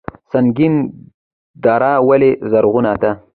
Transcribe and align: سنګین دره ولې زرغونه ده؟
سنګین 0.31 0.75
دره 1.63 1.93
ولې 2.07 2.31
زرغونه 2.51 2.93
ده؟ 3.01 3.11